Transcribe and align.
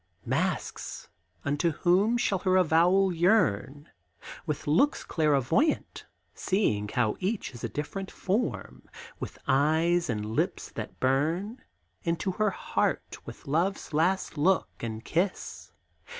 Masks, 0.25 1.09
unto 1.45 1.69
whom 1.69 2.17
shall 2.17 2.39
her 2.39 2.57
avowal 2.57 3.13
yearn, 3.13 3.87
With 4.47 4.65
looks 4.65 5.03
clairvoyant 5.03 6.07
seeing 6.33 6.87
how 6.87 7.17
each 7.19 7.53
is 7.53 7.63
A 7.63 7.69
different 7.69 8.09
form, 8.09 8.89
with 9.19 9.37
eyes 9.47 10.09
and 10.09 10.25
lips 10.25 10.71
that 10.71 10.99
burn 10.99 11.61
Into 12.01 12.31
her 12.31 12.49
heart 12.49 13.19
with 13.27 13.45
love's 13.45 13.93
last 13.93 14.39
look 14.39 14.69
and 14.81 15.05
kiss? 15.05 15.71